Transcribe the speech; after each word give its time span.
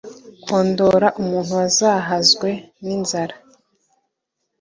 kondora 0.45 1.07
umuntu 1.21 1.51
wazahazwe 1.59 2.49
ni 2.83 2.95
nzara 3.01 3.35